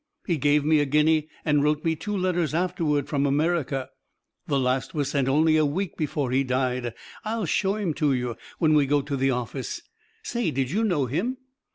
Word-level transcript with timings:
He 0.25 0.37
gave 0.37 0.65
me 0.65 0.79
a 0.79 0.85
guinea 0.87 1.29
and 1.45 1.63
wrote 1.63 1.85
me 1.85 1.95
two 1.95 2.17
letters 2.17 2.55
afterward 2.55 3.07
from 3.07 3.27
America; 3.27 3.91
the 4.47 4.57
last 4.57 4.95
was 4.95 5.11
sent 5.11 5.27
only 5.29 5.57
a 5.57 5.63
week 5.63 5.95
before 5.95 6.31
he 6.31 6.43
died. 6.43 6.95
I'll 7.23 7.45
show 7.45 7.75
'em 7.75 7.93
to 8.01 8.11
you 8.11 8.35
when 8.57 8.73
we 8.73 8.87
go 8.87 9.03
to 9.03 9.15
the 9.15 9.29
office. 9.29 9.79
Say, 10.23 10.49
did 10.49 10.71
you 10.71 10.83
know 10.83 11.05
him?" 11.05 11.37